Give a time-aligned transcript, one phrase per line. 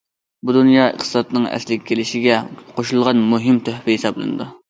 [0.49, 2.39] بۇ دۇنيا ئىقتىسادىنىڭ ئەسلىگە كېلىشىگە
[2.79, 4.53] قوشۇلغان مۇھىم تۆھپە ھېسابلىنىدۇ.